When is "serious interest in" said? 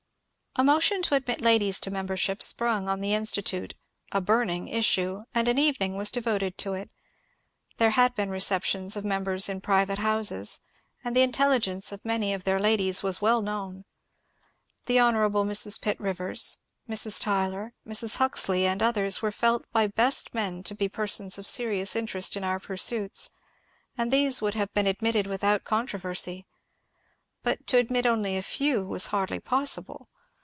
21.47-22.43